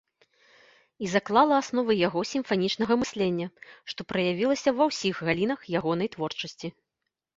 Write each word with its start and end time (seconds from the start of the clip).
І 1.07 1.09
заклала 1.15 1.55
асновы 1.63 1.93
яго 2.07 2.23
сімфанічнага 2.31 2.93
мыслення, 3.01 3.47
што 3.93 3.99
праявілася 4.15 4.69
ва 4.81 4.91
ўсіх 4.91 5.15
галінах 5.29 5.59
ягонай 5.79 6.07
творчасці. 6.17 6.67